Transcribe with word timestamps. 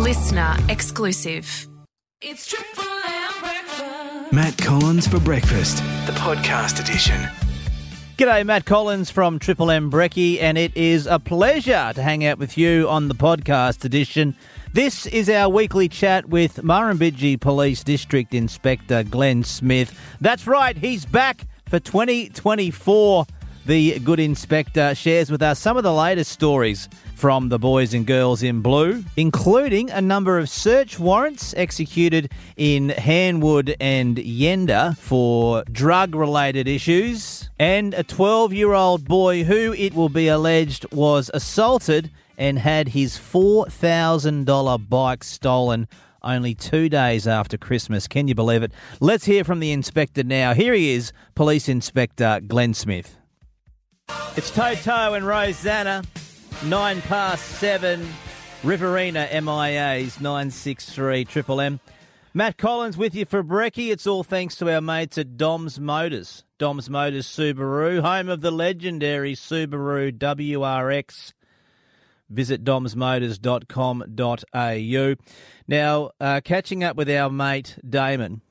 listener 0.00 0.56
exclusive. 0.70 1.68
It's 2.22 2.46
Triple 2.46 2.84
M 3.06 3.32
breakfast. 3.40 4.32
Matt 4.32 4.56
Collins 4.56 5.06
for 5.06 5.20
breakfast, 5.20 5.76
the 6.06 6.12
podcast 6.12 6.80
edition. 6.80 7.20
G'day, 8.16 8.46
Matt 8.46 8.64
Collins 8.64 9.10
from 9.10 9.38
Triple 9.38 9.70
M 9.70 9.90
Brekkie, 9.90 10.40
and 10.40 10.56
it 10.56 10.74
is 10.74 11.06
a 11.06 11.18
pleasure 11.18 11.92
to 11.94 12.02
hang 12.02 12.24
out 12.24 12.38
with 12.38 12.56
you 12.56 12.88
on 12.88 13.08
the 13.08 13.14
podcast 13.14 13.84
edition. 13.84 14.34
This 14.72 15.04
is 15.04 15.28
our 15.28 15.50
weekly 15.50 15.88
chat 15.88 16.30
with 16.30 16.56
Murrumbidgee 16.56 17.38
Police 17.38 17.84
District 17.84 18.32
Inspector 18.32 19.02
Glenn 19.04 19.44
Smith. 19.44 19.94
That's 20.18 20.46
right, 20.46 20.78
he's 20.78 21.04
back 21.04 21.46
for 21.68 21.78
2024. 21.78 23.26
The 23.66 23.98
good 23.98 24.18
inspector 24.18 24.94
shares 24.94 25.30
with 25.30 25.42
us 25.42 25.58
some 25.58 25.76
of 25.76 25.82
the 25.82 25.92
latest 25.92 26.32
stories 26.32 26.88
from 27.14 27.50
the 27.50 27.58
boys 27.58 27.92
and 27.92 28.06
girls 28.06 28.42
in 28.42 28.62
blue, 28.62 29.04
including 29.18 29.90
a 29.90 30.00
number 30.00 30.38
of 30.38 30.48
search 30.48 30.98
warrants 30.98 31.52
executed 31.54 32.32
in 32.56 32.88
Hanwood 32.88 33.76
and 33.78 34.16
Yenda 34.16 34.96
for 34.96 35.62
drug 35.64 36.14
related 36.14 36.66
issues, 36.66 37.50
and 37.58 37.92
a 37.92 38.02
12 38.02 38.54
year 38.54 38.72
old 38.72 39.04
boy 39.04 39.44
who, 39.44 39.74
it 39.74 39.92
will 39.92 40.08
be 40.08 40.28
alleged, 40.28 40.86
was 40.92 41.30
assaulted 41.34 42.10
and 42.38 42.58
had 42.58 42.88
his 42.88 43.18
$4,000 43.18 44.88
bike 44.88 45.22
stolen 45.22 45.86
only 46.22 46.54
two 46.54 46.88
days 46.88 47.26
after 47.28 47.58
Christmas. 47.58 48.08
Can 48.08 48.26
you 48.26 48.34
believe 48.34 48.62
it? 48.62 48.72
Let's 49.00 49.26
hear 49.26 49.44
from 49.44 49.60
the 49.60 49.72
inspector 49.72 50.22
now. 50.22 50.54
Here 50.54 50.72
he 50.72 50.92
is, 50.94 51.12
Police 51.34 51.68
Inspector 51.68 52.40
Glenn 52.48 52.72
Smith. 52.72 53.19
It's 54.36 54.50
Toto 54.50 55.14
and 55.14 55.26
Rosanna, 55.26 56.04
nine 56.64 57.00
past 57.02 57.44
seven, 57.58 58.06
Riverina 58.62 59.28
MIAs, 59.32 60.20
963 60.20 61.24
Triple 61.24 61.60
M. 61.60 61.80
Matt 62.32 62.56
Collins 62.56 62.96
with 62.96 63.12
you 63.14 63.26
for 63.26 63.42
Brekkie. 63.42 63.90
It's 63.90 64.06
all 64.06 64.22
thanks 64.22 64.54
to 64.56 64.72
our 64.72 64.80
mates 64.80 65.18
at 65.18 65.36
Dom's 65.36 65.80
Motors. 65.80 66.44
Dom's 66.58 66.88
Motors 66.88 67.26
Subaru, 67.26 68.02
home 68.02 68.28
of 68.28 68.40
the 68.40 68.52
legendary 68.52 69.34
Subaru 69.34 70.16
WRX. 70.16 71.32
Visit 72.28 72.62
domsmotors.com.au. 72.62 75.14
Now, 75.66 76.10
uh, 76.20 76.40
catching 76.44 76.84
up 76.84 76.96
with 76.96 77.10
our 77.10 77.30
mate 77.30 77.76
Damon, 77.88 78.42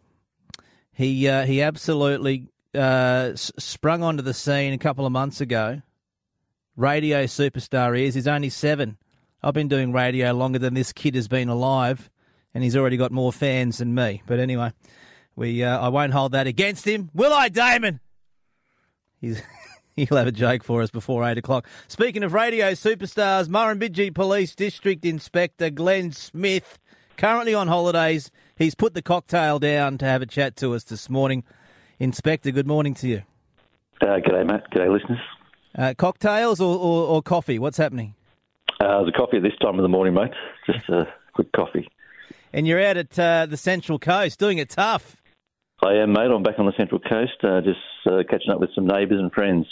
he 0.92 1.30
uh, 1.30 1.46
he 1.46 1.62
absolutely 1.62 2.50
uh, 2.76 3.36
sprung 3.36 4.04
onto 4.04 4.22
the 4.22 4.34
scene 4.34 4.74
a 4.74 4.78
couple 4.78 5.06
of 5.06 5.12
months 5.12 5.42
ago. 5.42 5.82
Radio 6.76 7.26
superstar 7.26 7.98
he 7.98 8.06
is. 8.06 8.16
He's 8.16 8.28
only 8.28 8.50
seven. 8.50 8.98
I've 9.42 9.54
been 9.54 9.68
doing 9.68 9.92
radio 9.92 10.34
longer 10.34 10.60
than 10.60 10.74
this 10.74 10.94
kid 10.94 11.16
has 11.16 11.28
been 11.28 11.50
alive, 11.50 12.10
and 12.54 12.64
he's 12.64 12.76
already 12.76 12.98
got 12.98 13.12
more 13.12 13.32
fans 13.32 13.78
than 13.78 13.94
me. 13.94 14.22
But 14.26 14.40
anyway, 14.40 14.74
we 15.36 15.64
uh, 15.64 15.80
I 15.80 15.90
won't 15.90 16.14
hold 16.14 16.34
that 16.34 16.48
against 16.48 16.86
him, 16.86 17.10
will 17.14 17.34
I, 17.34 17.50
Damon? 17.50 18.00
He's. 19.20 19.42
He'll 19.96 20.18
have 20.18 20.28
a 20.28 20.32
joke 20.32 20.64
for 20.64 20.82
us 20.82 20.92
before 20.92 21.26
eight 21.26 21.38
o'clock. 21.38 21.68
Speaking 21.90 22.24
of 22.24 22.32
radio 22.32 22.72
superstars, 22.72 23.50
Murrumbidgee 23.50 24.16
Police 24.16 24.56
District 24.56 25.04
Inspector 25.04 25.70
Glenn 25.72 26.14
Smith, 26.14 26.80
currently 27.18 27.54
on 27.54 27.68
holidays. 27.68 28.32
He's 28.56 28.76
put 28.76 28.94
the 28.94 29.02
cocktail 29.02 29.60
down 29.60 29.98
to 29.98 30.06
have 30.06 30.22
a 30.22 30.26
chat 30.26 30.56
to 30.58 30.74
us 30.74 30.86
this 30.86 31.10
morning. 31.10 31.44
Inspector, 32.00 32.50
good 32.52 32.68
morning 32.68 32.94
to 32.96 33.08
you. 33.08 33.24
Uh, 34.02 34.18
g'day, 34.26 34.46
Matt. 34.46 34.72
G'day, 34.72 34.92
listeners. 34.92 35.20
Uh, 35.78 35.94
cocktails 35.98 36.62
or, 36.62 36.78
or, 36.78 37.08
or 37.08 37.22
coffee? 37.22 37.60
What's 37.60 37.78
happening? 37.78 38.16
Uh, 38.80 39.04
the 39.04 39.12
coffee 39.12 39.38
at 39.38 39.44
this 39.44 39.58
time 39.62 39.78
of 39.78 39.82
the 39.84 39.90
morning, 39.90 40.14
mate. 40.14 40.32
Just 40.66 40.88
a 40.90 41.06
quick 41.34 41.52
coffee. 41.52 41.88
And 42.54 42.66
you're 42.66 42.82
out 42.84 42.98
at 42.98 43.20
uh, 43.20 43.46
the 43.46 43.58
Central 43.58 44.00
Coast 44.00 44.40
doing 44.40 44.58
it 44.58 44.70
tough. 44.70 45.22
I 45.84 45.94
am, 45.96 46.14
mate. 46.14 46.32
I'm 46.34 46.44
back 46.44 46.58
on 46.60 46.66
the 46.66 46.74
Central 46.78 47.00
Coast, 47.00 47.34
uh, 47.44 47.62
just 47.62 47.80
uh, 48.06 48.24
catching 48.30 48.50
up 48.52 48.60
with 48.60 48.70
some 48.74 48.88
neighbours 48.88 49.20
and 49.20 49.32
friends. 49.32 49.68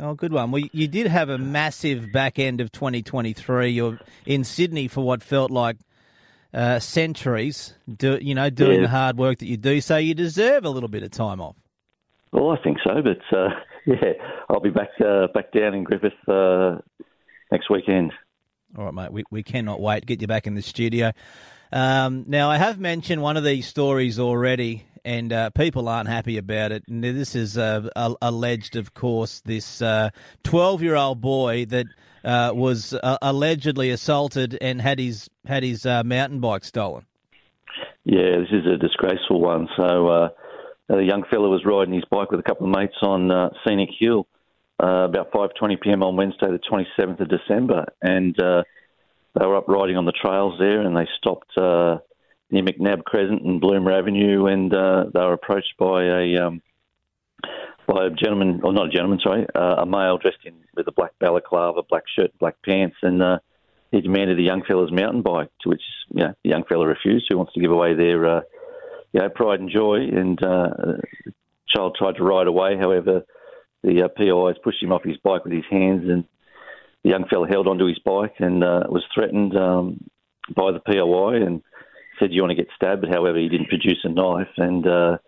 Oh, 0.00 0.14
good 0.14 0.32
one. 0.32 0.50
Well, 0.50 0.62
you 0.72 0.88
did 0.88 1.06
have 1.06 1.28
a 1.30 1.38
massive 1.38 2.12
back 2.12 2.38
end 2.38 2.60
of 2.60 2.70
2023. 2.70 3.70
You're 3.70 3.98
in 4.24 4.44
Sydney 4.44 4.88
for 4.88 5.02
what 5.02 5.22
felt 5.22 5.50
like 5.50 5.76
uh, 6.52 6.78
centuries, 6.80 7.74
do, 7.92 8.18
you 8.20 8.34
know, 8.34 8.50
doing 8.50 8.76
Yeah. 8.80 8.82
the 8.82 8.88
hard 8.88 9.16
work 9.18 9.38
that 9.38 9.46
you 9.46 9.56
do. 9.56 9.80
So 9.80 9.96
you 9.96 10.14
deserve 10.14 10.64
a 10.64 10.70
little 10.70 10.88
bit 10.88 11.02
of 11.02 11.10
time 11.10 11.40
off. 11.40 11.56
Well, 12.32 12.50
I 12.50 12.62
think 12.62 12.78
so, 12.84 13.02
but 13.02 13.36
uh, 13.36 13.48
yeah, 13.86 14.12
I'll 14.48 14.60
be 14.60 14.70
back 14.70 14.90
uh, 15.04 15.28
back 15.32 15.52
down 15.52 15.74
in 15.74 15.84
Griffith 15.84 16.12
uh, 16.28 16.78
next 17.50 17.70
weekend. 17.70 18.12
All 18.76 18.84
right, 18.84 18.94
mate. 18.94 19.12
We, 19.12 19.24
we 19.30 19.42
cannot 19.42 19.80
wait. 19.80 20.00
To 20.00 20.06
get 20.06 20.20
you 20.20 20.26
back 20.26 20.46
in 20.46 20.54
the 20.54 20.62
studio. 20.62 21.12
Um, 21.72 22.24
now, 22.28 22.50
I 22.50 22.58
have 22.58 22.78
mentioned 22.78 23.22
one 23.22 23.36
of 23.36 23.44
these 23.44 23.66
stories 23.66 24.18
already, 24.18 24.86
and 25.04 25.32
uh, 25.32 25.50
people 25.50 25.88
aren't 25.88 26.08
happy 26.08 26.36
about 26.36 26.72
it. 26.72 26.84
And 26.88 27.02
this 27.02 27.34
is 27.34 27.56
uh, 27.56 27.88
a- 27.96 28.16
alleged, 28.22 28.76
of 28.76 28.92
course, 28.94 29.40
this 29.44 29.82
12 30.44 30.82
year 30.82 30.94
old 30.96 31.20
boy 31.20 31.64
that 31.66 31.86
uh, 32.26 32.50
was 32.52 32.92
uh, 32.92 33.16
allegedly 33.22 33.90
assaulted 33.90 34.58
and 34.60 34.82
had 34.82 34.98
his 34.98 35.30
had 35.46 35.62
his 35.62 35.86
uh, 35.86 36.02
mountain 36.02 36.40
bike 36.40 36.64
stolen. 36.64 37.06
Yeah, 38.04 38.38
this 38.38 38.48
is 38.50 38.66
a 38.66 38.76
disgraceful 38.76 39.40
one. 39.40 39.68
So, 39.76 40.08
uh, 40.08 40.28
a 40.88 41.02
young 41.02 41.24
fella 41.30 41.48
was 41.48 41.64
riding 41.64 41.94
his 41.94 42.04
bike 42.10 42.30
with 42.30 42.40
a 42.40 42.44
couple 42.44 42.66
of 42.66 42.76
mates 42.76 42.96
on 43.02 43.30
uh, 43.30 43.50
Scenic 43.64 43.90
Hill 43.98 44.26
uh, 44.82 45.04
about 45.08 45.32
5:20 45.32 45.80
p.m. 45.80 46.02
on 46.02 46.16
Wednesday, 46.16 46.48
the 46.48 46.60
27th 46.70 47.20
of 47.20 47.28
December, 47.28 47.86
and 48.02 48.38
uh, 48.40 48.62
they 49.38 49.46
were 49.46 49.56
up 49.56 49.68
riding 49.68 49.96
on 49.96 50.04
the 50.04 50.12
trails 50.12 50.54
there, 50.58 50.82
and 50.82 50.96
they 50.96 51.08
stopped 51.16 51.50
uh, 51.56 51.98
near 52.50 52.62
McNab 52.62 53.04
Crescent 53.04 53.42
and 53.42 53.60
Bloomer 53.60 53.92
Avenue, 53.92 54.46
and 54.46 54.72
uh, 54.74 55.04
they 55.12 55.20
were 55.20 55.32
approached 55.32 55.74
by 55.78 56.04
a 56.04 56.46
um, 56.46 56.62
by 57.86 58.06
a 58.06 58.10
gentleman, 58.10 58.60
or 58.64 58.72
not 58.72 58.88
a 58.88 58.90
gentleman, 58.90 59.20
sorry, 59.22 59.46
uh, 59.54 59.76
a 59.78 59.86
male 59.86 60.18
dressed 60.18 60.44
in 60.44 60.54
with 60.74 60.88
a 60.88 60.92
black 60.92 61.12
balaclava, 61.20 61.82
black 61.88 62.02
shirt, 62.18 62.36
black 62.38 62.56
pants, 62.64 62.96
and 63.02 63.22
uh, 63.22 63.38
he 63.92 64.00
demanded 64.00 64.36
the 64.36 64.42
young 64.42 64.62
fella's 64.66 64.92
mountain 64.92 65.22
bike, 65.22 65.48
to 65.62 65.68
which 65.68 65.82
you 66.10 66.22
know, 66.22 66.34
the 66.42 66.50
young 66.50 66.64
fella 66.64 66.86
refused, 66.86 67.26
who 67.30 67.38
wants 67.38 67.52
to 67.54 67.60
give 67.60 67.70
away 67.70 67.94
their 67.94 68.42
you 69.12 69.20
know, 69.20 69.28
pride 69.28 69.60
and 69.60 69.70
joy, 69.70 69.96
and 69.96 70.42
uh, 70.42 70.68
the 71.24 71.32
child 71.68 71.96
tried 71.98 72.16
to 72.16 72.24
ride 72.24 72.46
away. 72.46 72.76
However, 72.76 73.22
the 73.82 74.02
uh, 74.02 74.08
PIs 74.08 74.60
pushed 74.62 74.82
him 74.82 74.92
off 74.92 75.04
his 75.04 75.16
bike 75.18 75.44
with 75.44 75.52
his 75.52 75.64
hands, 75.70 76.08
and 76.08 76.24
the 77.02 77.10
young 77.10 77.24
fella 77.28 77.46
held 77.48 77.68
onto 77.68 77.86
his 77.86 77.98
bike 78.00 78.34
and 78.38 78.64
uh, 78.64 78.84
was 78.88 79.04
threatened 79.14 79.56
um, 79.56 80.04
by 80.54 80.72
the 80.72 80.80
POI 80.80 81.36
and 81.36 81.62
said, 82.18 82.32
"You 82.32 82.42
want 82.42 82.50
to 82.50 82.62
get 82.62 82.72
stabbed?" 82.74 83.02
But 83.02 83.10
however, 83.10 83.38
he 83.38 83.48
didn't 83.48 83.68
produce 83.68 84.00
a 84.04 84.08
knife, 84.08 84.48
and 84.56 84.86
uh, 84.86 85.18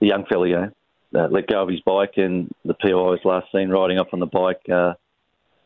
the 0.00 0.06
young 0.06 0.24
fella 0.26 0.48
you 0.48 0.56
know, 0.56 0.70
uh, 1.14 1.28
let 1.28 1.46
go 1.46 1.62
of 1.62 1.68
his 1.68 1.80
bike, 1.80 2.14
and 2.16 2.50
the 2.64 2.74
PI 2.74 2.92
was 2.92 3.20
last 3.24 3.46
seen 3.52 3.70
riding 3.70 3.98
off 3.98 4.08
on 4.12 4.20
the 4.20 4.26
bike 4.26 4.60
uh, 4.72 4.94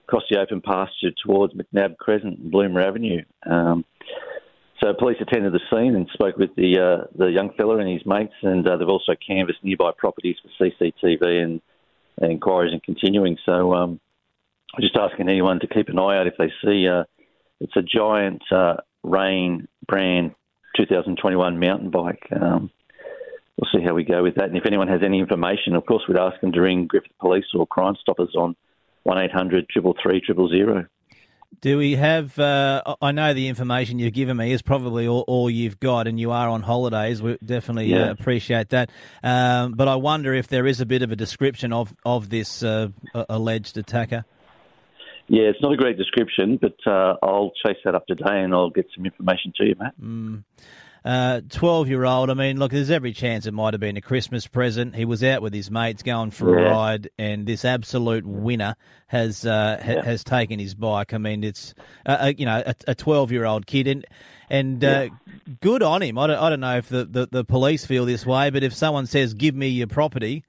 across 0.07 0.25
the 0.31 0.39
open 0.39 0.61
pasture 0.61 1.11
towards 1.25 1.55
McNabb 1.55 1.97
Crescent 1.97 2.39
and 2.39 2.51
Bloomer 2.51 2.81
Avenue. 2.81 3.23
Um, 3.49 3.85
so 4.83 4.93
police 4.95 5.19
attended 5.21 5.53
the 5.53 5.61
scene 5.71 5.95
and 5.95 6.09
spoke 6.13 6.37
with 6.37 6.55
the 6.57 6.79
uh, 6.79 7.07
the 7.17 7.27
young 7.27 7.53
fella 7.57 7.79
and 7.79 7.89
his 7.89 8.05
mates, 8.05 8.35
and 8.43 8.67
uh, 8.67 8.77
they've 8.77 8.89
also 8.89 9.13
canvassed 9.15 9.63
nearby 9.63 9.93
properties 9.97 10.37
for 10.43 10.65
CCTV 10.65 11.43
and, 11.43 11.61
and 12.21 12.33
inquiries 12.33 12.73
and 12.73 12.83
continuing. 12.83 13.39
So 13.47 13.75
um, 13.75 14.01
I'm 14.75 14.83
just 14.83 14.97
asking 14.97 15.29
anyone 15.29 15.61
to 15.61 15.69
keep 15.69 15.89
an 15.89 15.99
eye 15.99 16.19
out 16.19 16.27
if 16.27 16.35
they 16.37 16.53
see 16.65 16.89
uh, 16.89 17.05
it's 17.61 17.77
a 17.77 17.83
giant 17.83 18.43
uh, 18.51 18.79
Reign 19.05 19.69
brand 19.87 20.35
2021 20.77 21.61
mountain 21.61 21.91
bike. 21.91 22.27
Um, 22.33 22.71
we'll 23.57 23.71
see 23.73 23.85
how 23.85 23.95
we 23.95 24.05
go 24.05 24.23
with 24.23 24.37
that. 24.37 24.47
And 24.47 24.57
if 24.57 24.67
anyone 24.67 24.89
has 24.89 25.03
any 25.05 25.21
information, 25.21 25.77
of 25.77 25.87
course, 25.87 26.03
we'd 26.09 26.17
ask 26.19 26.41
them 26.41 26.53
to 26.53 26.61
ring 26.61 26.87
Griffith 26.87 27.13
Police 27.21 27.45
or 27.55 27.67
Crime 27.67 27.95
Stoppers 28.01 28.35
on 28.37 28.57
one 29.05 29.19
eight 29.19 29.33
hundred 29.33 29.69
triple 29.69 29.95
three 30.03 30.21
triple 30.21 30.49
zero. 30.49 30.87
Do 31.63 31.79
we 31.79 31.95
have? 31.95 32.37
Uh, 32.39 32.83
I 33.01 33.13
know 33.13 33.33
the 33.35 33.47
information 33.47 34.01
you've 34.01 34.13
given 34.13 34.37
me 34.37 34.51
is 34.53 34.63
probably 34.63 35.07
all, 35.07 35.25
all 35.29 35.49
you've 35.49 35.79
got, 35.79 36.09
and 36.09 36.19
you 36.19 36.33
are 36.33 36.49
on 36.49 36.61
holidays. 36.61 37.23
We 37.23 37.39
definitely 37.45 37.87
Yeah. 37.87 38.09
uh, 38.09 38.11
appreciate 38.11 38.71
that. 38.71 38.91
Um, 39.23 39.73
but 39.75 39.87
I 39.87 39.95
wonder 39.95 40.35
if 40.35 40.49
there 40.49 40.67
is 40.67 40.81
a 40.81 40.87
bit 40.87 41.03
of 41.03 41.13
a 41.13 41.17
description 41.17 41.73
of 41.73 41.95
of 42.05 42.29
this 42.31 42.65
uh, 42.65 42.89
alleged 43.15 43.79
attacker. 43.79 44.25
Yeah, 45.29 45.45
it's 45.45 45.63
not 45.63 45.73
a 45.73 45.77
great 45.77 45.97
description, 45.97 46.59
but 46.61 46.75
uh, 46.85 47.15
I'll 47.23 47.53
chase 47.65 47.79
that 47.85 47.95
up 47.95 48.09
today 48.09 48.43
and 48.43 48.53
I'll 48.53 48.71
get 48.71 48.87
some 48.95 49.07
information 49.07 49.53
to 49.59 49.65
you, 49.65 49.77
Matt. 49.79 49.95
Twelve 51.49 51.89
year 51.89 52.05
old. 52.05 52.31
I 52.31 52.35
mean, 52.35 52.59
look, 52.59 52.71
there's 52.73 52.91
every 52.91 53.13
chance 53.13 53.47
it 53.47 53.53
might 53.53 53.75
have 53.75 53.81
been 53.81 53.97
a 53.97 54.01
Christmas 54.01 54.47
present. 54.47 54.95
He 54.95 55.05
was 55.05 55.25
out 55.25 55.43
with 55.43 55.53
his 55.53 55.71
mates 55.71 56.03
going 56.03 56.31
for 56.31 56.57
a 56.59 56.63
ride, 56.71 57.11
and 57.19 57.47
this 57.47 57.65
absolute 57.65 58.25
winner 58.25 58.77
has 59.09 59.45
uh, 59.45 59.81
ha- 59.85 60.03
has 60.03 60.23
taken 60.25 60.59
his 60.61 60.75
bike. 60.75 61.13
I 61.13 61.19
mean, 61.19 61.43
it's 61.45 61.75
uh, 62.07 62.17
uh, 62.21 62.33
you 62.37 62.47
know 62.47 62.63
a 62.87 62.95
twelve 62.95 63.33
year 63.33 63.45
old 63.45 63.67
kid, 63.67 63.87
and 63.89 64.07
and 64.49 64.85
uh, 64.85 65.09
good 65.61 65.83
on 65.83 66.03
him. 66.03 66.19
I 66.19 66.27
don't, 66.29 66.39
I 66.39 66.51
don't 66.51 66.61
know 66.61 66.77
if 66.77 66.89
the, 66.89 67.05
the, 67.07 67.27
the 67.31 67.45
police 67.45 67.85
feel 67.87 68.05
this 68.05 68.25
way, 68.27 68.51
but 68.51 68.63
if 68.63 68.73
someone 68.75 69.07
says, 69.07 69.35
"Give 69.35 69.55
me 69.57 69.69
your 69.69 69.87
property," 69.89 70.45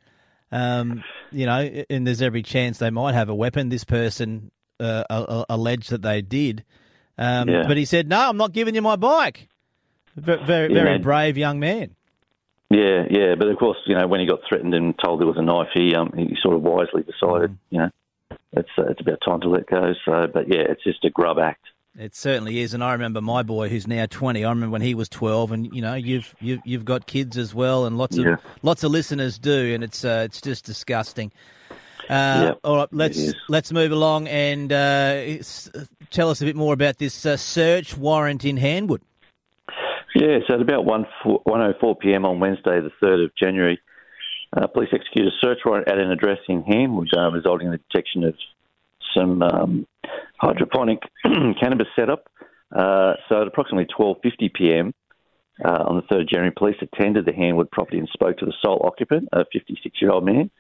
um, 0.52 1.04
you 1.32 1.46
know, 1.46 1.84
and 1.90 2.06
there's 2.06 2.22
every 2.22 2.44
chance 2.44 2.78
they 2.78 2.90
might 2.92 3.14
have 3.16 3.30
a 3.30 3.36
weapon. 3.36 3.70
This 3.70 3.86
person 3.86 4.52
uh, 4.80 5.04
a- 5.10 5.16
a- 5.30 5.46
alleged 5.50 5.90
that 5.90 6.02
they 6.04 6.22
did. 6.22 6.64
Um, 7.18 7.48
Yeah. 7.50 7.64
But 7.68 7.78
he 7.78 7.86
said, 7.86 8.08
"No, 8.08 8.30
I'm 8.30 8.38
not 8.38 8.52
giving 8.54 8.76
you 8.76 8.82
my 8.82 8.96
bike." 8.98 9.48
Very, 10.16 10.44
very, 10.46 10.68
Yeah, 10.74 10.84
very 10.84 10.92
man. 10.94 11.02
brave 11.02 11.38
young 11.38 11.60
man. 11.60 11.96
Yeah, 12.70 13.04
yeah, 13.10 13.36
but 13.36 13.48
of 13.50 13.58
course, 13.58 13.78
you 13.86 13.96
know, 13.96 14.08
when 14.08 14.20
he 14.20 14.26
got 14.26 14.40
threatened 14.50 14.74
and 14.74 14.96
told 15.04 15.20
there 15.20 15.28
was 15.28 15.38
a 15.38 15.42
knife, 15.44 15.68
he 15.74 15.94
um, 15.96 16.12
he 16.16 16.36
sort 16.42 16.56
of 16.56 16.62
wisely 16.64 17.04
decided, 17.04 17.52
Mm. 17.52 17.58
you 17.70 17.80
know, 17.80 17.90
it's 18.54 18.70
uh, 18.78 18.84
it's 18.90 19.02
about 19.02 19.20
time 19.24 19.42
to 19.42 19.50
let 19.50 19.68
go. 19.68 19.94
So, 20.06 20.28
but 20.34 20.48
yeah, 20.48 20.64
it's 20.70 20.84
just 20.84 21.04
a 21.06 21.10
grub 21.10 21.38
act. 21.40 21.66
It 21.96 22.16
certainly 22.16 22.60
is, 22.62 22.74
and 22.74 22.84
I 22.84 22.94
remember 22.94 23.22
my 23.22 23.44
boy, 23.44 23.70
who's 23.70 23.86
now 23.88 24.08
twenty. 24.10 24.44
I 24.44 24.50
remember 24.50 24.72
when 24.72 24.82
he 24.82 24.96
was 24.96 25.08
twelve, 25.08 25.52
and 25.52 25.72
you 25.76 25.84
know, 25.84 25.94
you've 25.94 26.34
you've, 26.40 26.62
you've 26.66 26.86
got 26.86 27.06
kids 27.06 27.38
as 27.38 27.54
well, 27.54 27.86
and 27.86 28.00
lots 28.00 28.18
of 28.18 28.26
Yeah. 28.26 28.36
lots 28.64 28.84
of 28.84 28.90
listeners 28.92 29.38
do, 29.38 29.74
and 29.76 29.84
it's 29.84 30.04
uh, 30.04 30.24
it's 30.26 30.42
just 30.42 30.66
disgusting. 30.66 31.32
Uh, 32.10 32.10
Yeah, 32.10 32.54
all 32.64 32.78
right, 32.78 32.88
let's 32.92 33.34
let's 33.50 33.72
move 33.72 33.92
along 33.92 34.28
and 34.28 34.74
uh, 34.74 35.22
tell 36.10 36.32
us 36.32 36.42
a 36.42 36.46
bit 36.46 36.56
more 36.56 36.74
about 36.74 36.98
this 36.98 37.24
uh, 37.28 37.38
search 37.38 37.96
warrant 37.96 38.44
in 38.44 38.58
Hanwood. 38.58 39.02
Yeah, 40.16 40.40
so 40.48 40.56
at 40.56 40.62
about 40.62 40.86
1 40.86 41.06
1.04 41.26 42.00
p.m. 42.00 42.26
on 42.26 42.40
Wednesday, 42.40 42.80
the 42.82 42.92
3rd 43.02 43.26
of 43.26 43.32
January, 43.36 43.80
uh, 44.56 44.68
police 44.68 44.90
executed 44.94 45.34
a 45.34 45.46
search 45.46 45.60
warrant 45.66 45.88
at 45.88 45.98
an 45.98 46.12
address 46.12 46.38
in 46.48 46.64
Hanwood, 46.64 47.10
uh, 47.18 47.32
resulting 47.32 47.68
in 47.68 47.72
the 47.72 47.80
detection 47.90 48.24
of 48.24 48.36
some 49.16 49.42
um, 49.42 49.88
hydroponic 50.40 51.00
cannabis 51.60 51.88
setup. 51.96 52.28
Uh, 52.72 53.14
so 53.28 53.42
at 53.42 53.48
approximately 53.48 53.88
12.50 54.00 54.54
p.m. 54.54 54.94
Uh, 55.66 55.84
on 55.88 55.96
the 55.96 56.16
3rd 56.16 56.22
of 56.22 56.30
January, 56.30 56.52
police 56.56 56.78
attended 56.82 57.26
the 57.26 57.34
Hanwood 57.34 57.72
property 57.72 57.98
and 57.98 58.10
spoke 58.14 58.38
to 58.38 58.46
the 58.46 58.54
sole 58.64 58.82
occupant, 58.86 59.30
a 59.32 59.46
56-year-old 59.46 60.26
man. 60.26 60.52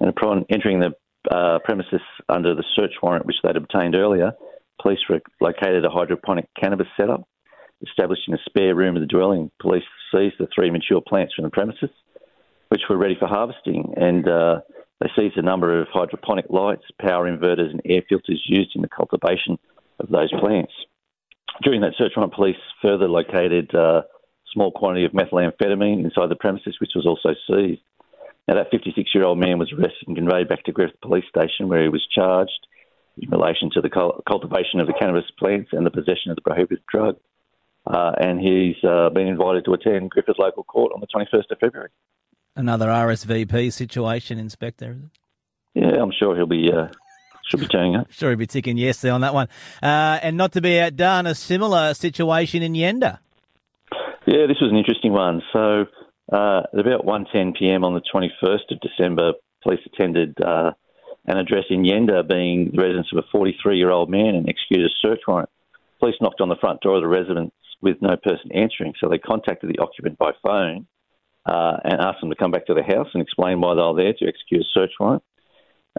And 0.00 0.08
upon 0.08 0.46
entering 0.50 0.80
the 0.80 0.94
uh, 1.30 1.58
premises 1.64 2.00
under 2.28 2.54
the 2.54 2.64
search 2.74 2.92
warrant, 3.02 3.26
which 3.26 3.36
they'd 3.42 3.56
obtained 3.56 3.94
earlier, 3.94 4.32
police 4.80 4.98
located 5.40 5.84
a 5.84 5.90
hydroponic 5.90 6.48
cannabis 6.58 6.88
setup 6.96 7.26
established 7.88 8.22
in 8.28 8.34
a 8.34 8.38
spare 8.46 8.74
room 8.74 8.96
of 8.96 9.00
the 9.00 9.06
dwelling. 9.06 9.50
Police 9.60 9.84
seized 10.12 10.36
the 10.38 10.48
three 10.54 10.70
mature 10.70 11.00
plants 11.00 11.34
from 11.34 11.44
the 11.44 11.50
premises, 11.50 11.90
which 12.68 12.82
were 12.88 12.96
ready 12.96 13.16
for 13.18 13.26
harvesting, 13.26 13.94
and 13.96 14.28
uh, 14.28 14.60
they 15.00 15.10
seized 15.16 15.36
a 15.36 15.42
number 15.42 15.80
of 15.80 15.88
hydroponic 15.92 16.46
lights, 16.48 16.84
power 17.00 17.30
inverters, 17.30 17.70
and 17.70 17.82
air 17.84 18.02
filters 18.08 18.42
used 18.46 18.74
in 18.74 18.82
the 18.82 18.88
cultivation 18.88 19.58
of 19.98 20.08
those 20.08 20.32
plants. 20.40 20.72
During 21.62 21.82
that 21.82 21.94
search 21.96 22.12
warrant, 22.16 22.34
police 22.34 22.56
further 22.82 23.08
located 23.08 23.74
uh, 23.74 24.02
a 24.02 24.04
small 24.52 24.72
quantity 24.72 25.04
of 25.04 25.12
methamphetamine 25.12 26.04
inside 26.04 26.28
the 26.30 26.36
premises, 26.36 26.76
which 26.80 26.92
was 26.94 27.06
also 27.06 27.34
seized. 27.46 27.82
Now, 28.48 28.54
that 28.54 28.70
56 28.70 29.10
year 29.14 29.24
old 29.24 29.38
man 29.38 29.58
was 29.58 29.72
arrested 29.72 30.06
and 30.06 30.16
conveyed 30.16 30.48
back 30.48 30.64
to 30.64 30.72
Griffith 30.72 31.00
Police 31.00 31.24
Station, 31.28 31.68
where 31.68 31.82
he 31.82 31.88
was 31.88 32.06
charged 32.14 32.66
in 33.16 33.30
relation 33.30 33.70
to 33.72 33.80
the 33.80 33.88
cultivation 33.88 34.80
of 34.80 34.86
the 34.86 34.92
cannabis 34.98 35.30
plants 35.38 35.70
and 35.72 35.86
the 35.86 35.90
possession 35.90 36.30
of 36.30 36.36
the 36.36 36.42
prohibited 36.42 36.82
drug 36.90 37.16
uh, 37.86 38.12
and 38.18 38.40
he's 38.40 38.76
uh, 38.84 39.10
been 39.10 39.26
invited 39.26 39.64
to 39.66 39.74
attend 39.74 40.10
Griffith 40.10 40.36
Local 40.38 40.64
Court 40.64 40.92
on 40.94 41.00
the 41.00 41.06
21st 41.06 41.50
of 41.50 41.58
February. 41.58 41.90
Another 42.56 42.86
RSVP 42.86 43.72
situation, 43.72 44.38
Inspector. 44.38 44.90
Is 44.90 44.98
it? 44.98 45.10
Yeah, 45.74 46.00
I'm 46.00 46.12
sure 46.16 46.36
he'll 46.36 46.46
be 46.46 46.70
uh, 46.72 46.88
should 47.48 47.60
be 47.60 47.66
turning 47.66 47.96
up. 47.96 48.06
Sure, 48.10 48.30
he'd 48.30 48.38
be 48.38 48.46
ticking 48.46 48.78
yes 48.78 49.00
there 49.00 49.12
on 49.12 49.20
that 49.22 49.34
one. 49.34 49.48
Uh, 49.82 50.18
and 50.22 50.36
not 50.36 50.52
to 50.52 50.60
be 50.60 50.80
outdone, 50.80 51.26
a 51.26 51.34
similar 51.34 51.94
situation 51.94 52.62
in 52.62 52.74
Yenda. 52.74 53.18
Yeah, 54.26 54.46
this 54.46 54.56
was 54.60 54.70
an 54.70 54.76
interesting 54.76 55.12
one. 55.12 55.42
So 55.52 55.86
uh, 56.32 56.62
at 56.72 56.78
about 56.78 57.04
1:10 57.04 57.56
p.m. 57.58 57.84
on 57.84 57.94
the 57.94 58.02
21st 58.12 58.70
of 58.70 58.80
December, 58.80 59.32
police 59.62 59.80
attended 59.84 60.40
uh, 60.40 60.72
an 61.26 61.38
address 61.38 61.64
in 61.70 61.82
Yenda, 61.82 62.26
being 62.26 62.70
the 62.72 62.82
residence 62.82 63.08
of 63.12 63.18
a 63.18 63.36
43-year-old 63.36 64.10
man, 64.10 64.34
and 64.34 64.48
executed 64.48 64.86
a 64.86 64.94
search 65.06 65.20
warrant. 65.26 65.50
Police 66.00 66.16
knocked 66.20 66.40
on 66.40 66.48
the 66.48 66.56
front 66.56 66.80
door 66.80 66.96
of 66.96 67.02
the 67.02 67.08
residence 67.08 67.52
with 67.84 68.00
no 68.00 68.16
person 68.16 68.50
answering, 68.52 68.94
so 68.98 69.08
they 69.08 69.18
contacted 69.18 69.70
the 69.70 69.80
occupant 69.80 70.18
by 70.18 70.32
phone 70.42 70.86
uh, 71.46 71.76
and 71.84 72.00
asked 72.00 72.20
them 72.20 72.30
to 72.30 72.36
come 72.36 72.50
back 72.50 72.66
to 72.66 72.74
the 72.74 72.82
house 72.82 73.08
and 73.12 73.22
explain 73.22 73.60
why 73.60 73.74
they 73.74 73.82
were 73.82 73.94
there 73.94 74.14
to 74.14 74.26
execute 74.26 74.62
a 74.62 74.64
search 74.72 74.92
warrant. 74.98 75.22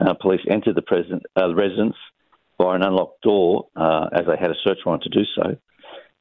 Uh, 0.01 0.13
police 0.15 0.41
entered 0.49 0.75
the, 0.75 0.81
present, 0.81 1.23
uh, 1.39 1.53
residence 1.53 1.95
by 2.57 2.75
an 2.75 2.81
unlocked 2.81 3.21
door 3.21 3.67
uh, 3.75 4.07
as 4.11 4.25
they 4.25 4.37
had 4.37 4.51
a 4.51 4.55
search 4.63 4.79
warrant 4.85 5.03
to 5.03 5.09
do 5.09 5.23
so 5.35 5.55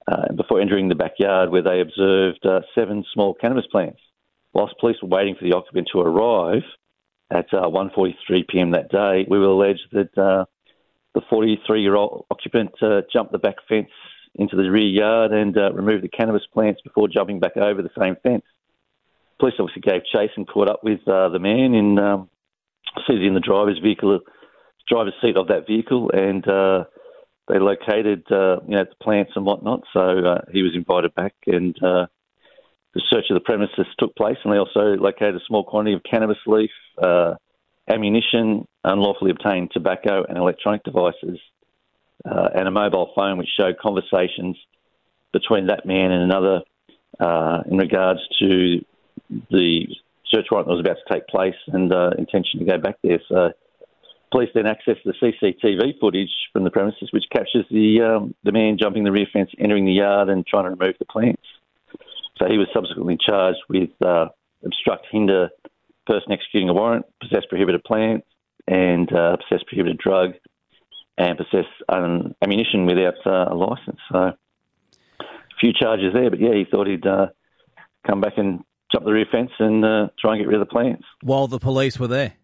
uh, 0.07 0.33
before 0.37 0.61
entering 0.61 0.89
the 0.89 0.95
backyard 0.95 1.51
where 1.51 1.63
they 1.63 1.81
observed 1.81 2.45
uh, 2.45 2.61
seven 2.75 3.05
small 3.13 3.35
cannabis 3.35 3.67
plants. 3.73 4.01
Whilst 4.53 4.79
police 4.79 4.97
were 5.03 5.09
waiting 5.09 5.35
for 5.35 5.45
the 5.45 5.57
occupant 5.57 5.89
to 5.93 6.01
arrive 6.01 6.63
at 7.31 7.53
uh, 7.53 7.63
1.43 7.63 8.15
p.m. 8.49 8.71
that 8.73 8.91
day, 8.91 9.27
we 9.29 9.39
were 9.39 9.47
alleged 9.47 9.89
that 9.93 10.15
the 10.15 11.21
43-year-old 11.33 12.27
occupant 12.31 12.71
jumped 13.13 13.33
the 13.33 13.39
back 13.39 13.57
fence 13.69 13.89
into 14.37 14.57
the 14.57 14.71
rear 14.71 14.87
yard 14.87 15.33
and 15.33 15.57
uh, 15.57 15.73
removed 15.73 16.03
the 16.03 16.09
cannabis 16.09 16.43
plants 16.53 16.81
before 16.83 17.09
jumping 17.09 17.41
back 17.41 17.57
over 17.57 17.83
the 17.83 17.91
same 17.99 18.17
fence. 18.23 18.45
Police 19.39 19.55
obviously 19.59 19.83
gave 19.83 20.05
chase 20.05 20.31
and 20.37 20.47
caught 20.47 20.69
up 20.69 20.83
with 20.85 21.07
uh, 21.09 21.29
the 21.29 21.39
man 21.39 21.75
in 21.75 21.99
um, 21.99 22.29
in 23.09 23.35
the 23.35 23.41
driver's 23.41 23.79
vehicle, 23.79 24.21
driver's 24.89 25.15
seat 25.21 25.37
of 25.37 25.49
that 25.49 25.67
vehicle, 25.67 26.11
and 26.13 26.47
uh, 26.47 26.85
they 27.49 27.59
located 27.59 28.25
uh, 28.31 28.61
you 28.67 28.77
know 28.77 28.85
the 28.85 28.97
plants 29.03 29.33
and 29.35 29.45
whatnot. 29.45 29.83
So 29.93 30.01
uh, 30.01 30.41
he 30.53 30.63
was 30.63 30.73
invited 30.75 31.15
back, 31.15 31.35
and 31.47 31.77
uh, 31.83 32.07
the 32.95 33.03
search 33.11 33.27
of 33.31 33.35
the 33.35 33.41
premises 33.41 33.87
took 33.99 34.15
place. 34.17 34.37
And 34.45 34.53
they 34.53 34.59
also 34.59 34.97
located 34.97 35.37
a 35.37 35.45
small 35.47 35.65
quantity 35.65 35.95
of 35.95 36.03
cannabis 36.09 36.39
leaf, 36.47 36.71
uh, 37.03 37.35
ammunition, 37.89 38.67
unlawfully 38.85 39.31
obtained 39.31 39.73
tobacco, 39.73 40.25
and 40.29 40.39
electronic 40.39 40.85
devices, 40.85 41.39
uh, 42.25 42.49
and 42.55 42.69
a 42.69 42.71
mobile 42.71 43.13
phone 43.15 43.39
which 43.39 43.49
showed 43.59 43.79
conversations 43.79 44.57
between 45.33 45.67
that 45.67 45.85
man 45.85 46.11
and 46.11 46.23
another 46.23 46.63
uh, 47.21 47.63
in 47.71 47.77
regards 47.77 48.21
to 48.39 48.85
the 49.51 49.87
search 50.33 50.47
warrant 50.51 50.69
that 50.69 50.75
was 50.75 50.81
about 50.81 50.97
to 51.07 51.15
take 51.15 51.27
place 51.29 51.55
and 51.69 51.93
uh, 51.93 52.11
intention 52.19 52.61
to 52.61 52.67
go 52.67 52.79
back 52.79 52.97
there. 53.03 53.21
So 53.29 53.53
police 54.33 54.51
then 54.55 54.65
accessed 54.65 55.05
the 55.05 55.13
CCTV 55.13 56.01
footage 56.01 56.31
from 56.53 56.65
the 56.65 56.71
premises, 56.71 57.11
which 57.13 57.25
captures 57.31 57.67
the 57.71 58.01
um, 58.01 58.35
the 58.43 58.53
man 58.53 58.79
jumping 58.81 59.05
the 59.05 59.13
rear 59.13 59.27
fence, 59.33 59.51
entering 59.59 59.85
the 59.85 59.93
yard, 59.93 60.29
and 60.29 60.47
trying 60.47 60.65
to 60.65 60.71
remove 60.71 60.97
the 60.99 61.05
plants. 61.05 61.43
So 62.39 62.47
he 62.49 62.59
was 62.59 62.67
subsequently 62.75 63.17
charged 63.25 63.61
with 63.69 63.91
uh, 64.05 64.27
obstruct, 64.65 65.07
hinder, 65.11 65.51
person 66.07 66.33
executing 66.33 66.69
a 66.69 66.75
warrant, 66.75 67.07
possess 67.21 67.45
prohibited 67.49 67.85
plant, 67.85 68.25
and 68.67 69.13
uh, 69.13 69.37
possess 69.37 69.63
prohibited 69.69 69.99
drug, 69.99 70.33
and 71.17 71.39
possess 71.39 71.67
um, 71.89 72.35
ammunition 72.43 72.87
without 72.87 73.15
uh, 73.27 73.53
a 73.53 73.55
license. 73.55 73.99
So 74.11 74.19
a 74.19 74.35
few 75.61 75.73
charges 75.73 76.13
there, 76.13 76.31
but 76.31 76.41
yeah, 76.41 76.55
he 76.55 76.65
thought 76.71 76.87
he'd 76.87 77.07
uh, 77.07 77.27
come 78.07 78.21
back 78.21 78.35
and 78.37 78.65
jump 78.93 79.05
the 79.05 79.13
rear 79.13 79.27
fence 79.31 79.51
and 79.59 79.85
uh, 79.85 80.09
try 80.21 80.33
and 80.35 80.41
get 80.41 80.49
rid 80.49 80.61
of 80.61 80.67
the 80.67 80.73
plants. 80.73 81.05
While 81.23 81.47
the 81.47 81.59
police 81.59 81.99
were 81.99 82.09
there. 82.09 82.35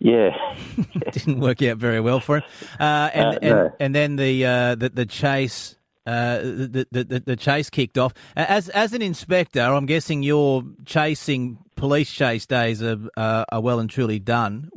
Yeah, 0.00 0.30
didn't 1.12 1.40
work 1.40 1.60
out 1.62 1.78
very 1.78 2.00
well 2.00 2.20
for 2.20 2.36
him. 2.36 2.44
Uh, 2.78 3.10
and, 3.12 3.34
Uh, 3.34 3.38
and 3.42 3.72
and 3.80 3.94
then 3.94 4.16
the 4.16 4.46
uh, 4.46 4.74
the, 4.76 4.90
the 4.90 5.06
chase. 5.06 5.74
Uh, 6.06 6.38
the, 6.40 6.86
the, 6.90 7.22
the 7.26 7.36
chase 7.36 7.68
kicked 7.68 7.98
off. 7.98 8.14
As 8.34 8.70
as 8.70 8.94
an 8.94 9.02
inspector, 9.02 9.60
I'm 9.60 9.84
guessing 9.84 10.22
your 10.22 10.62
chasing 10.86 11.58
police 11.76 12.10
chase 12.10 12.46
days 12.46 12.82
are 12.82 12.96
uh, 13.14 13.44
are 13.52 13.60
well 13.60 13.78
and 13.78 13.90
truly 13.90 14.18
done. 14.18 14.70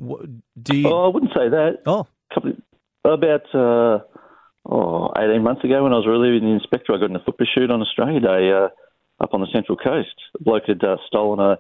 Do 0.62 0.76
you? 0.76 0.90
oh, 0.90 1.06
I 1.06 1.08
wouldn't 1.08 1.32
say 1.32 1.48
that. 1.48 1.84
Oh, 1.86 2.06
couple 2.34 2.52
about 3.04 3.44
uh, 3.54 4.00
oh, 4.66 5.12
18 5.18 5.44
months 5.44 5.64
ago 5.64 5.84
when 5.84 5.94
I 5.94 5.98
was 5.98 6.08
relieving 6.08 6.48
the 6.48 6.54
inspector, 6.54 6.94
I 6.94 6.98
got 7.00 7.10
in 7.10 7.16
a 7.16 7.24
foot 7.24 7.38
pursuit 7.38 7.72
on 7.72 7.82
Australia 7.82 8.20
Day 8.20 8.52
uh, 8.52 8.70
up 9.24 9.34
on 9.34 9.42
the 9.42 9.48
Central 9.54 9.78
Coast. 9.78 10.16
A 10.40 10.44
bloke 10.44 10.64
had 10.68 10.84
uh, 10.84 10.98
stolen 11.08 11.40
a, 11.40 11.58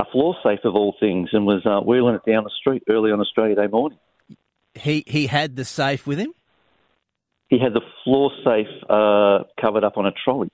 a 0.00 0.04
floor 0.12 0.36
safe 0.42 0.60
of 0.64 0.74
all 0.74 0.94
things 1.00 1.30
and 1.32 1.46
was 1.46 1.62
uh, 1.66 1.80
wheeling 1.80 2.14
it 2.14 2.30
down 2.30 2.44
the 2.44 2.50
street 2.60 2.82
early 2.88 3.10
on 3.10 3.20
Australia 3.20 3.56
Day 3.56 3.66
morning. 3.66 3.98
he 4.74 5.04
he 5.06 5.26
had 5.26 5.56
the 5.56 5.64
safe 5.64 6.06
with 6.06 6.18
him, 6.18 6.32
He 7.48 7.58
had 7.58 7.72
the 7.74 7.82
floor 8.04 8.30
safe 8.44 8.68
uh, 8.88 9.44
covered 9.60 9.84
up 9.84 9.96
on 9.96 10.06
a 10.06 10.12
trolley 10.24 10.48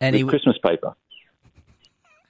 and 0.00 0.14
with 0.14 0.22
he. 0.22 0.28
Christmas 0.28 0.56
paper. 0.64 0.94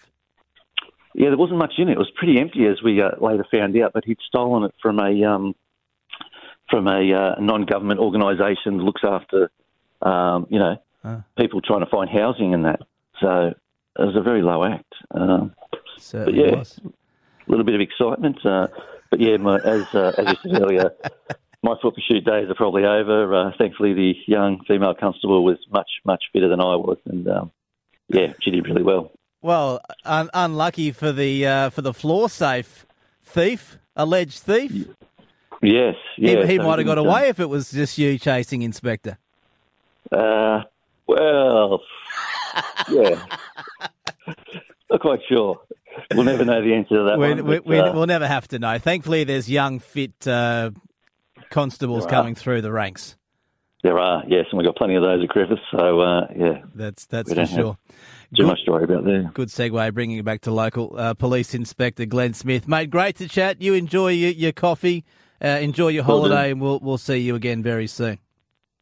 Yeah, 1.14 1.28
there 1.28 1.36
wasn't 1.36 1.58
much 1.58 1.74
in 1.78 1.88
it. 1.88 1.92
It 1.92 1.98
was 1.98 2.10
pretty 2.16 2.40
empty, 2.40 2.66
as 2.66 2.82
we 2.82 3.00
uh, 3.02 3.10
later 3.20 3.44
found 3.52 3.76
out. 3.78 3.92
But 3.92 4.04
he'd 4.04 4.18
stolen 4.26 4.64
it 4.64 4.74
from 4.80 4.98
a 4.98 5.24
um, 5.24 5.54
from 6.70 6.88
a 6.88 7.12
uh, 7.12 7.40
non-government 7.40 8.00
organisation 8.00 8.78
that 8.78 8.82
looks 8.82 9.02
after, 9.04 9.50
um, 10.00 10.46
you 10.48 10.58
know, 10.58 11.22
people 11.36 11.60
trying 11.60 11.80
to 11.80 11.90
find 11.90 12.08
housing 12.08 12.54
and 12.54 12.64
that. 12.64 12.80
So 13.20 13.52
it 13.98 14.04
was 14.04 14.16
a 14.16 14.22
very 14.22 14.42
low 14.42 14.64
act. 14.64 14.92
Um, 15.12 15.54
but 16.12 16.34
yeah, 16.34 16.56
was. 16.56 16.80
a 16.82 17.50
little 17.50 17.64
bit 17.64 17.74
of 17.74 17.80
excitement. 17.80 18.44
Uh, 18.44 18.68
but 19.10 19.20
yeah, 19.20 19.36
my, 19.36 19.56
as 19.56 19.94
uh, 19.94 20.12
as 20.16 20.28
you 20.28 20.50
said 20.50 20.62
earlier, 20.62 20.90
my 21.62 21.74
foot 21.82 21.94
pursuit 21.94 22.24
days 22.24 22.48
are 22.48 22.54
probably 22.54 22.84
over. 22.84 23.34
Uh, 23.34 23.52
thankfully, 23.58 23.92
the 23.92 24.14
young 24.26 24.60
female 24.66 24.94
constable 24.94 25.44
was 25.44 25.58
much 25.70 25.90
much 26.04 26.24
fitter 26.32 26.48
than 26.48 26.60
I 26.60 26.76
was, 26.76 26.98
and 27.04 27.28
um, 27.28 27.52
yeah, 28.08 28.32
she 28.40 28.50
did 28.50 28.66
really 28.66 28.82
well. 28.82 29.12
Well, 29.40 29.80
un- 30.04 30.30
unlucky 30.32 30.92
for 30.92 31.12
the 31.12 31.46
uh, 31.46 31.70
for 31.70 31.82
the 31.82 31.92
floor 31.92 32.28
safe 32.28 32.86
thief, 33.24 33.78
alleged 33.96 34.38
thief. 34.38 34.88
Yes, 35.62 35.94
yeah. 36.16 36.44
He, 36.44 36.52
he 36.52 36.58
might 36.58 36.78
have 36.78 36.86
got 36.86 36.98
away 36.98 37.28
if 37.28 37.40
it 37.40 37.48
was 37.48 37.70
just 37.70 37.96
you 37.98 38.18
chasing 38.18 38.62
Inspector. 38.62 39.16
Uh, 40.10 40.62
well, 41.06 41.80
yeah. 42.90 43.24
Not 44.90 45.00
quite 45.00 45.20
sure. 45.28 45.60
We'll 46.14 46.24
never 46.24 46.44
know 46.44 46.62
the 46.62 46.74
answer 46.74 46.96
to 46.96 47.04
that 47.04 47.18
we, 47.18 47.28
one. 47.28 47.46
But, 47.46 47.66
we, 47.66 47.78
uh, 47.78 47.92
we'll 47.92 48.06
never 48.06 48.26
have 48.26 48.48
to 48.48 48.58
know. 48.58 48.78
Thankfully, 48.78 49.24
there's 49.24 49.48
young, 49.48 49.78
fit 49.78 50.26
uh, 50.26 50.70
constables 51.50 52.06
coming 52.06 52.34
through 52.34 52.62
the 52.62 52.72
ranks. 52.72 53.16
There 53.82 53.98
are, 53.98 54.22
yes, 54.28 54.46
and 54.50 54.58
we've 54.58 54.66
got 54.66 54.76
plenty 54.76 54.94
of 54.94 55.02
those 55.02 55.22
at 55.22 55.28
Griffith. 55.28 55.58
So, 55.76 56.00
uh, 56.00 56.28
yeah, 56.36 56.62
that's 56.74 57.06
that's 57.06 57.32
for 57.32 57.46
sure. 57.46 57.78
Too 58.36 58.46
much 58.46 58.64
to 58.64 58.70
worry 58.70 58.84
about 58.84 59.04
there. 59.04 59.30
Good 59.34 59.48
segue, 59.48 59.92
bringing 59.92 60.18
it 60.18 60.24
back 60.24 60.40
to 60.42 60.52
local 60.52 60.94
uh, 60.96 61.14
police 61.14 61.52
inspector 61.52 62.06
Glenn 62.06 62.32
Smith, 62.32 62.66
mate. 62.68 62.90
Great 62.90 63.16
to 63.16 63.28
chat. 63.28 63.60
You 63.60 63.74
enjoy 63.74 64.12
your, 64.12 64.30
your 64.30 64.52
coffee, 64.52 65.04
uh, 65.44 65.48
enjoy 65.48 65.88
your 65.88 66.04
holiday, 66.04 66.52
and 66.52 66.60
we'll 66.60 66.78
we'll 66.80 66.96
see 66.96 67.18
you 67.18 67.34
again 67.34 67.62
very 67.62 67.88
soon. 67.88 68.18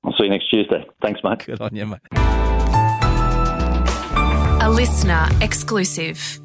I'll 0.04 0.12
see 0.12 0.24
you 0.24 0.30
next 0.30 0.50
Tuesday. 0.50 0.86
Thanks, 1.02 1.20
mate. 1.24 1.46
Good 1.46 1.60
on 1.60 1.74
you, 1.74 1.86
mate. 1.86 2.00
A 4.62 4.70
listener 4.70 5.28
exclusive. 5.40 6.40